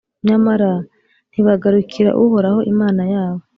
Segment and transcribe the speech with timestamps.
[0.25, 0.71] nyamara
[1.31, 3.43] ntibagarukira Uhoraho, Imana yabo,